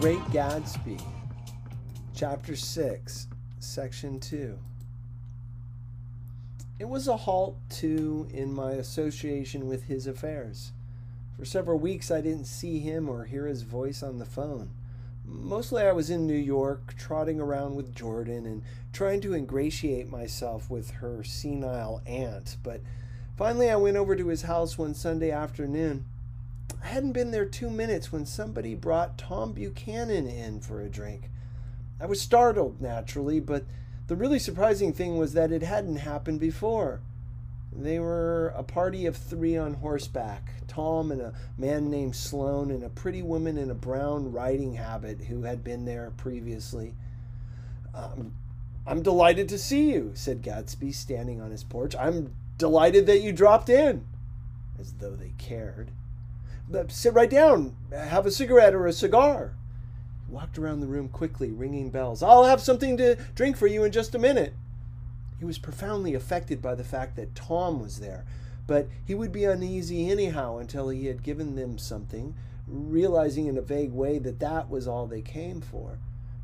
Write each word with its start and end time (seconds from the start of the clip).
Great 0.00 0.24
Gatsby, 0.30 0.98
Chapter 2.14 2.56
6, 2.56 3.26
Section 3.58 4.18
2. 4.18 4.58
It 6.78 6.88
was 6.88 7.06
a 7.06 7.18
halt, 7.18 7.58
too, 7.68 8.26
in 8.32 8.50
my 8.50 8.72
association 8.72 9.68
with 9.68 9.84
his 9.84 10.06
affairs. 10.06 10.72
For 11.36 11.44
several 11.44 11.78
weeks 11.78 12.10
I 12.10 12.22
didn't 12.22 12.46
see 12.46 12.78
him 12.78 13.10
or 13.10 13.24
hear 13.26 13.46
his 13.46 13.60
voice 13.60 14.02
on 14.02 14.18
the 14.18 14.24
phone. 14.24 14.70
Mostly 15.26 15.82
I 15.82 15.92
was 15.92 16.08
in 16.08 16.26
New 16.26 16.32
York, 16.32 16.94
trotting 16.96 17.38
around 17.38 17.74
with 17.74 17.94
Jordan 17.94 18.46
and 18.46 18.62
trying 18.94 19.20
to 19.20 19.34
ingratiate 19.34 20.08
myself 20.08 20.70
with 20.70 20.92
her 20.92 21.22
senile 21.22 22.00
aunt, 22.06 22.56
but 22.62 22.80
finally 23.36 23.68
I 23.68 23.76
went 23.76 23.98
over 23.98 24.16
to 24.16 24.28
his 24.28 24.42
house 24.42 24.78
one 24.78 24.94
Sunday 24.94 25.30
afternoon. 25.30 26.06
I 26.82 26.88
hadn't 26.88 27.12
been 27.12 27.30
there 27.30 27.44
two 27.44 27.70
minutes 27.70 28.10
when 28.10 28.26
somebody 28.26 28.74
brought 28.74 29.18
Tom 29.18 29.52
Buchanan 29.52 30.26
in 30.26 30.60
for 30.60 30.80
a 30.80 30.88
drink. 30.88 31.30
I 32.00 32.06
was 32.06 32.20
startled, 32.20 32.80
naturally, 32.80 33.40
but 33.40 33.64
the 34.06 34.16
really 34.16 34.38
surprising 34.38 34.92
thing 34.92 35.18
was 35.18 35.34
that 35.34 35.52
it 35.52 35.62
hadn't 35.62 35.96
happened 35.96 36.40
before. 36.40 37.00
They 37.72 37.98
were 37.98 38.52
a 38.56 38.62
party 38.62 39.06
of 39.06 39.16
three 39.16 39.56
on 39.56 39.74
horseback 39.74 40.60
Tom 40.70 41.10
and 41.10 41.20
a 41.20 41.34
man 41.58 41.90
named 41.90 42.14
Sloane, 42.14 42.70
and 42.70 42.84
a 42.84 42.88
pretty 42.88 43.22
woman 43.22 43.58
in 43.58 43.70
a 43.70 43.74
brown 43.74 44.30
riding 44.30 44.74
habit 44.74 45.22
who 45.22 45.42
had 45.42 45.64
been 45.64 45.84
there 45.84 46.12
previously. 46.16 46.94
Um, 47.92 48.34
I'm 48.86 49.02
delighted 49.02 49.48
to 49.48 49.58
see 49.58 49.90
you, 49.90 50.12
said 50.14 50.42
Gatsby, 50.42 50.94
standing 50.94 51.40
on 51.40 51.50
his 51.50 51.64
porch. 51.64 51.96
I'm 51.96 52.32
delighted 52.56 53.06
that 53.06 53.20
you 53.20 53.32
dropped 53.32 53.68
in. 53.68 54.04
As 54.78 54.92
though 54.92 55.16
they 55.16 55.32
cared. 55.38 55.90
Sit 56.88 57.14
right 57.14 57.30
down. 57.30 57.76
Have 57.92 58.26
a 58.26 58.30
cigarette 58.30 58.74
or 58.74 58.86
a 58.86 58.92
cigar. 58.92 59.54
He 60.26 60.32
walked 60.32 60.58
around 60.58 60.80
the 60.80 60.86
room 60.86 61.08
quickly, 61.08 61.50
ringing 61.50 61.90
bells. 61.90 62.22
I'll 62.22 62.44
have 62.44 62.60
something 62.60 62.96
to 62.98 63.16
drink 63.34 63.56
for 63.56 63.66
you 63.66 63.82
in 63.82 63.92
just 63.92 64.14
a 64.14 64.18
minute. 64.18 64.54
He 65.38 65.44
was 65.44 65.58
profoundly 65.58 66.14
affected 66.14 66.60
by 66.60 66.74
the 66.74 66.84
fact 66.84 67.16
that 67.16 67.34
Tom 67.34 67.80
was 67.80 67.98
there, 67.98 68.24
but 68.66 68.88
he 69.04 69.14
would 69.14 69.32
be 69.32 69.44
uneasy 69.44 70.08
anyhow 70.10 70.58
until 70.58 70.90
he 70.90 71.06
had 71.06 71.22
given 71.22 71.56
them 71.56 71.78
something, 71.78 72.34
realizing 72.66 73.46
in 73.46 73.56
a 73.56 73.62
vague 73.62 73.92
way 73.92 74.18
that 74.18 74.38
that 74.38 74.68
was 74.68 74.86
all 74.86 75.06
they 75.06 75.22
came 75.22 75.60
for. 75.60 75.98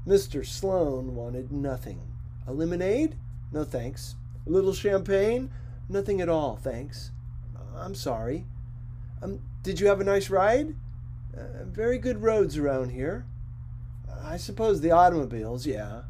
Mr. 0.07 0.47
Sloane 0.47 1.15
wanted 1.15 1.53
nothing. 1.53 2.01
A 2.47 2.53
lemonade? 2.53 3.17
No 3.53 3.65
thanks. 3.65 4.15
A 4.47 4.51
little 4.51 4.73
champagne? 4.73 5.51
Nothing 5.89 6.21
at 6.21 6.29
all, 6.29 6.57
thanks. 6.57 7.11
I'm 7.77 7.95
sorry. 7.95 8.47
Um, 9.23 9.41
did 9.67 9.81
you 9.81 9.89
have 9.89 10.01
a 10.01 10.05
nice 10.05 10.31
ride? 10.31 10.77
Uh, 11.37 11.65
very 11.65 11.99
good 11.99 12.23
roads 12.23 12.57
around 12.57 12.91
here. 12.91 13.27
I 14.23 14.37
suppose 14.37 14.81
the 14.81 14.93
automobiles, 14.93 15.67
yeah. 15.67 16.03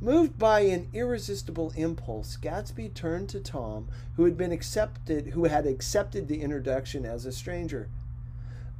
Moved 0.00 0.38
by 0.38 0.60
an 0.60 0.88
irresistible 0.92 1.72
impulse, 1.74 2.38
Gatsby 2.40 2.94
turned 2.94 3.28
to 3.30 3.40
Tom, 3.40 3.88
who 4.14 4.24
had 4.24 4.36
been 4.36 4.52
accepted 4.52 5.28
who 5.28 5.46
had 5.46 5.66
accepted 5.66 6.28
the 6.28 6.40
introduction 6.40 7.04
as 7.04 7.26
a 7.26 7.32
stranger. 7.32 7.88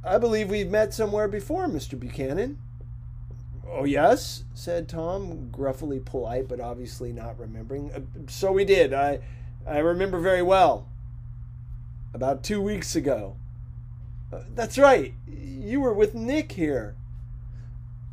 I 0.01 0.17
believe 0.17 0.49
we've 0.49 0.71
met 0.71 0.93
somewhere 0.93 1.27
before, 1.27 1.67
Mr. 1.67 1.99
Buchanan. 1.99 2.59
Oh, 3.69 3.83
yes, 3.83 4.45
said 4.53 4.87
Tom, 4.87 5.49
gruffly 5.51 5.99
polite, 5.99 6.47
but 6.47 6.61
obviously 6.61 7.11
not 7.11 7.37
remembering. 7.37 7.91
Uh, 7.91 7.99
so 8.27 8.53
we 8.53 8.63
did. 8.63 8.93
I, 8.93 9.19
I 9.67 9.79
remember 9.79 10.21
very 10.21 10.41
well. 10.41 10.87
About 12.13 12.43
two 12.43 12.61
weeks 12.61 12.95
ago. 12.95 13.35
That's 14.55 14.77
right. 14.77 15.13
You 15.27 15.81
were 15.81 15.93
with 15.93 16.13
Nick 16.13 16.53
here. 16.53 16.95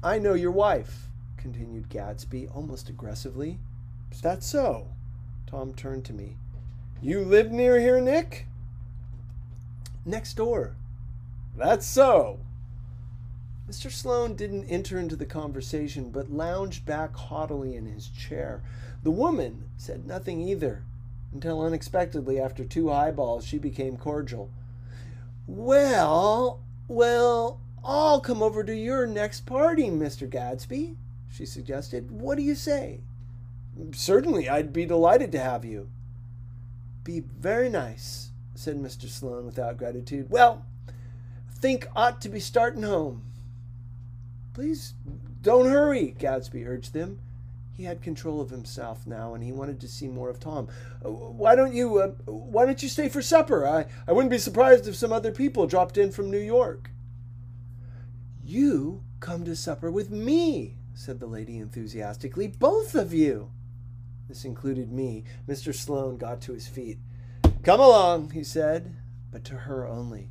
I 0.03 0.19
know 0.19 0.35
your 0.35 0.51
wife, 0.51 1.09
continued 1.37 1.89
Gatsby 1.89 2.55
almost 2.55 2.89
aggressively. 2.89 3.59
Is 4.11 4.21
that 4.23 4.43
so? 4.43 4.89
Tom 5.47 5.75
turned 5.75 6.05
to 6.07 6.13
me. 6.13 6.37
You 7.03 7.21
live 7.21 7.51
near 7.51 7.81
here, 7.81 8.01
Nick? 8.01 8.47
Next 10.05 10.35
door. 10.35 10.77
That's 11.57 11.87
so. 11.87 12.41
Mr. 13.69 13.91
Sloane 13.91 14.35
didn't 14.35 14.65
enter 14.65 14.99
into 14.99 15.17
the 15.17 15.27
conversation, 15.27 16.11
but 16.11 16.31
lounged 16.31 16.85
back 16.85 17.15
haughtily 17.15 17.77
in 17.77 17.87
his 17.87 18.09
chair. 18.09 18.63
The 19.03 19.11
woman 19.11 19.69
said 19.77 20.07
nothing 20.07 20.41
either, 20.41 20.83
until 21.33 21.63
unexpectedly, 21.63 22.41
after 22.41 22.65
two 22.65 22.89
highballs, 22.89 23.45
she 23.45 23.59
became 23.59 23.97
cordial. 23.97 24.51
Well, 25.47 26.61
well, 26.89 27.61
I'll 27.85 28.21
come 28.21 28.43
over 28.43 28.63
to 28.65 28.75
your 28.75 29.07
next 29.07 29.47
party, 29.47 29.85
Mr. 29.91 30.29
Gatsby, 30.29 30.97
she 31.29 31.47
suggested. 31.47 32.11
What 32.11 32.37
do 32.37 32.43
you 32.43 32.55
say? 32.55 33.01
Certainly, 33.93 34.49
I'd 34.49 34.73
be 34.73 34.85
delighted 34.85 35.33
to 35.33 35.41
have 35.41 35.65
you. 35.65 35.89
Be 37.05 37.21
very 37.21 37.69
nice, 37.69 38.31
said 38.55 38.77
Mr. 38.77 39.09
Sloane 39.09 39.47
without 39.47 39.79
gratitude. 39.79 40.29
Well, 40.31 40.65
think 41.61 41.87
ought 41.95 42.21
to 42.23 42.29
be 42.29 42.41
starting 42.41 42.83
home. 42.83 43.23
Please 44.55 44.95
don't 45.43 45.71
hurry, 45.71 46.15
Gatsby 46.19 46.67
urged 46.67 46.93
them. 46.93 47.21
He 47.73 47.85
had 47.85 48.03
control 48.03 48.41
of 48.41 48.51
himself 48.51 49.07
now, 49.07 49.35
and 49.35 49.43
he 49.43 49.53
wanted 49.53 49.81
to 49.81 49.89
see 49.89 50.09
more 50.09 50.29
of 50.29 50.39
Tom. 50.39 50.69
Uh, 51.05 51.11
why 51.11 51.55
don't 51.55 51.73
you? 51.73 51.99
Uh, 51.99 52.09
why 52.27 52.67
don't 52.67 52.83
you 52.83 52.89
stay 52.89 53.09
for 53.09 53.23
supper? 53.23 53.67
I 53.67 53.87
I 54.07 54.13
wouldn't 54.13 54.31
be 54.31 54.39
surprised 54.39 54.87
if 54.87 54.97
some 54.97 55.13
other 55.13 55.33
people 55.33 55.67
dropped 55.67 55.97
in 55.97 56.13
from 56.13 56.31
New 56.31 56.39
York. 56.39 56.91
You 58.45 59.05
come 59.21 59.45
to 59.45 59.55
supper 59.55 59.91
with 59.91 60.11
me, 60.11 60.77
said 60.95 61.21
the 61.21 61.27
lady 61.27 61.59
enthusiastically. 61.59 62.49
Both 62.49 62.95
of 62.95 63.15
you. 63.15 63.51
This 64.29 64.45
included 64.45 64.93
me. 64.93 65.25
Mr. 65.49 65.75
Sloane 65.75 66.17
got 66.17 66.41
to 66.43 66.53
his 66.53 66.69
feet. 66.69 66.99
Come 67.63 67.81
along, 67.81 68.31
he 68.31 68.45
said, 68.45 68.97
but 69.31 69.45
to 69.45 69.55
her 69.55 69.87
only. 69.87 70.31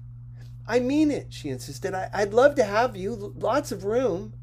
I 0.68 0.80
mean 0.80 1.12
it, 1.12 1.28
she 1.34 1.50
insisted. 1.50 1.94
I, 1.94 2.10
would 2.24 2.34
love 2.34 2.56
to 2.56 2.64
have 2.64 2.96
you. 2.96 3.34
Lots 3.38 3.72
of 3.72 3.84
room. 3.84 4.34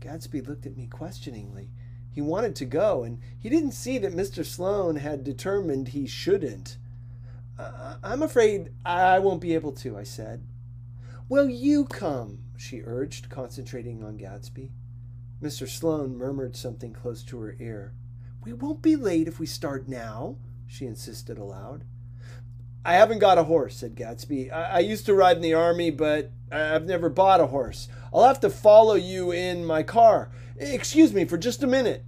Gatsby 0.00 0.46
looked 0.46 0.66
at 0.66 0.76
me 0.76 0.86
questioningly. 0.86 1.70
He 2.10 2.20
wanted 2.20 2.56
to 2.56 2.64
go, 2.64 3.04
and 3.04 3.20
he 3.38 3.48
didn't 3.48 3.72
see 3.72 3.98
that 3.98 4.14
Mr. 4.14 4.44
Sloane 4.44 4.96
had 4.96 5.22
determined 5.24 5.88
he 5.88 6.06
shouldn't. 6.06 6.76
I'm 8.02 8.22
afraid 8.22 8.70
I 8.84 9.18
won't 9.18 9.40
be 9.40 9.54
able 9.54 9.72
to, 9.72 9.96
I 9.96 10.02
said. 10.02 10.44
Well, 11.28 11.48
you 11.48 11.84
come, 11.84 12.38
she 12.56 12.82
urged, 12.82 13.28
concentrating 13.28 14.02
on 14.02 14.18
Gatsby. 14.18 14.70
Mr. 15.42 15.68
Sloane 15.68 16.16
murmured 16.16 16.56
something 16.56 16.92
close 16.92 17.22
to 17.24 17.38
her 17.40 17.56
ear. 17.60 17.94
We 18.44 18.52
won't 18.52 18.82
be 18.82 18.96
late 18.96 19.28
if 19.28 19.38
we 19.38 19.46
start 19.46 19.88
now, 19.88 20.36
she 20.66 20.86
insisted 20.86 21.38
aloud. 21.38 21.84
I 22.84 22.94
haven't 22.94 23.18
got 23.18 23.38
a 23.38 23.44
horse, 23.44 23.76
said 23.76 23.94
Gatsby. 23.94 24.50
I, 24.50 24.62
I 24.62 24.78
used 24.78 25.06
to 25.06 25.14
ride 25.14 25.36
in 25.36 25.42
the 25.42 25.54
army, 25.54 25.90
but 25.90 26.30
I've 26.50 26.86
never 26.86 27.08
bought 27.10 27.40
a 27.40 27.46
horse. 27.46 27.88
I'll 28.12 28.26
have 28.26 28.40
to 28.40 28.50
follow 28.50 28.94
you 28.94 29.30
in 29.30 29.64
my 29.64 29.82
car. 29.82 30.30
Excuse 30.60 31.14
me 31.14 31.24
for 31.24 31.38
just 31.38 31.62
a 31.62 31.66
minute. 31.66 32.04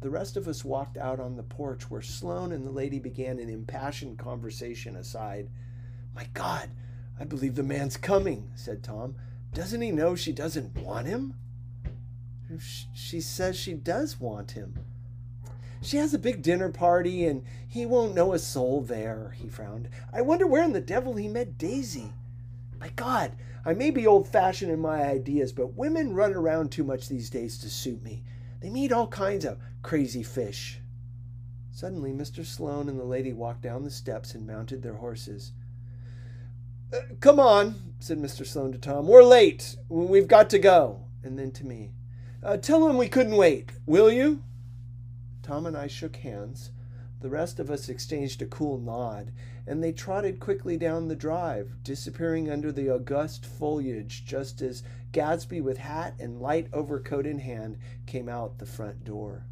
The 0.00 0.10
rest 0.10 0.36
of 0.36 0.48
us 0.48 0.64
walked 0.64 0.96
out 0.96 1.20
on 1.20 1.36
the 1.36 1.44
porch 1.44 1.88
where 1.88 2.02
Sloane 2.02 2.50
and 2.50 2.66
the 2.66 2.70
lady 2.72 2.98
began 2.98 3.38
an 3.38 3.48
impassioned 3.48 4.18
conversation 4.18 4.96
aside. 4.96 5.48
My 6.16 6.26
God, 6.34 6.68
I 7.18 7.22
believe 7.22 7.54
the 7.54 7.62
man's 7.62 7.96
coming, 7.96 8.50
said 8.56 8.82
Tom. 8.82 9.14
Doesn't 9.52 9.80
he 9.80 9.92
know 9.92 10.16
she 10.16 10.32
doesn't 10.32 10.76
want 10.76 11.06
him? 11.06 11.34
She 12.92 13.20
says 13.20 13.56
she 13.56 13.74
does 13.74 14.18
want 14.18 14.50
him. 14.50 14.80
She 15.80 15.98
has 15.98 16.12
a 16.12 16.18
big 16.18 16.42
dinner 16.42 16.70
party 16.70 17.24
and 17.24 17.44
he 17.68 17.86
won't 17.86 18.16
know 18.16 18.32
a 18.32 18.38
soul 18.40 18.82
there, 18.82 19.36
he 19.38 19.48
frowned. 19.48 19.90
I 20.12 20.22
wonder 20.22 20.48
where 20.48 20.64
in 20.64 20.72
the 20.72 20.80
devil 20.80 21.14
he 21.14 21.28
met 21.28 21.56
Daisy. 21.56 22.14
My 22.84 22.90
God, 22.96 23.32
I 23.64 23.72
may 23.72 23.90
be 23.90 24.06
old 24.06 24.28
fashioned 24.28 24.70
in 24.70 24.78
my 24.78 25.04
ideas, 25.04 25.54
but 25.54 25.72
women 25.72 26.12
run 26.12 26.34
around 26.34 26.70
too 26.70 26.84
much 26.84 27.08
these 27.08 27.30
days 27.30 27.56
to 27.60 27.70
suit 27.70 28.02
me. 28.02 28.22
They 28.60 28.68
meet 28.68 28.92
all 28.92 29.06
kinds 29.06 29.46
of 29.46 29.56
crazy 29.80 30.22
fish. 30.22 30.80
Suddenly, 31.70 32.12
Mr. 32.12 32.44
Sloane 32.44 32.90
and 32.90 33.00
the 33.00 33.04
lady 33.04 33.32
walked 33.32 33.62
down 33.62 33.84
the 33.84 33.90
steps 33.90 34.34
and 34.34 34.46
mounted 34.46 34.82
their 34.82 34.96
horses. 34.96 35.52
Uh, 36.92 36.98
come 37.20 37.40
on, 37.40 37.94
said 38.00 38.18
Mr. 38.18 38.46
Sloane 38.46 38.72
to 38.72 38.78
Tom. 38.78 39.08
We're 39.08 39.24
late. 39.24 39.76
We've 39.88 40.28
got 40.28 40.50
to 40.50 40.58
go. 40.58 41.06
And 41.22 41.38
then 41.38 41.52
to 41.52 41.64
me, 41.64 41.92
uh, 42.42 42.58
Tell 42.58 42.86
him 42.86 42.98
we 42.98 43.08
couldn't 43.08 43.36
wait, 43.36 43.72
will 43.86 44.12
you? 44.12 44.42
Tom 45.42 45.64
and 45.64 45.74
I 45.74 45.86
shook 45.86 46.16
hands. 46.16 46.70
The 47.20 47.30
rest 47.30 47.58
of 47.58 47.70
us 47.70 47.88
exchanged 47.88 48.42
a 48.42 48.46
cool 48.46 48.78
nod, 48.78 49.32
and 49.66 49.82
they 49.82 49.92
trotted 49.92 50.40
quickly 50.40 50.76
down 50.76 51.08
the 51.08 51.16
drive, 51.16 51.82
disappearing 51.82 52.50
under 52.50 52.70
the 52.70 52.90
august 52.90 53.46
foliage 53.46 54.24
just 54.24 54.60
as 54.60 54.82
Gatsby, 55.12 55.62
with 55.62 55.78
hat 55.78 56.14
and 56.18 56.40
light 56.40 56.68
overcoat 56.72 57.24
in 57.24 57.38
hand, 57.38 57.78
came 58.06 58.28
out 58.28 58.58
the 58.58 58.66
front 58.66 59.04
door. 59.04 59.46